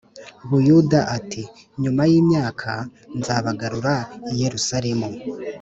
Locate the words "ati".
1.17-1.43